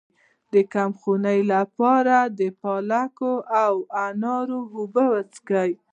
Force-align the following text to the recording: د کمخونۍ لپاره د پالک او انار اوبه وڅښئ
د 0.53 0.55
کمخونۍ 0.73 1.39
لپاره 1.53 2.17
د 2.39 2.41
پالک 2.61 3.15
او 3.65 3.73
انار 4.05 4.47
اوبه 4.79 5.03
وڅښئ 5.11 5.71